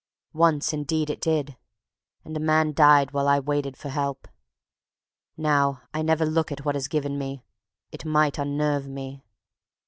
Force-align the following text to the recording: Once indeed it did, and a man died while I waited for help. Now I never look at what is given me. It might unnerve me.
Once 0.33 0.73
indeed 0.73 1.11
it 1.11 1.21
did, 1.21 1.57
and 2.25 2.35
a 2.35 2.39
man 2.39 2.73
died 2.73 3.11
while 3.11 3.27
I 3.27 3.37
waited 3.39 3.77
for 3.77 3.89
help. 3.89 4.27
Now 5.37 5.83
I 5.93 6.01
never 6.01 6.25
look 6.25 6.51
at 6.51 6.65
what 6.65 6.75
is 6.75 6.87
given 6.87 7.19
me. 7.19 7.45
It 7.91 8.03
might 8.03 8.39
unnerve 8.39 8.87
me. 8.87 9.23